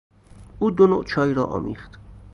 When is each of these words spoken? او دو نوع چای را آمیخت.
او 0.59 0.71
دو 0.71 0.87
نوع 0.87 1.03
چای 1.03 1.33
را 1.33 1.43
آمیخت. 1.45 1.99